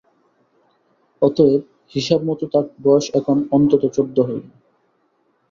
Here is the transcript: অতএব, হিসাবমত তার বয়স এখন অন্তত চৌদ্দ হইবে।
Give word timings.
অতএব, 1.21 1.61
হিসাবমত 1.95 2.41
তার 2.53 2.65
বয়স 2.83 3.05
এখন 3.13 3.37
অন্তত 3.51 3.83
চৌদ্দ 3.95 4.17
হইবে। 4.21 4.49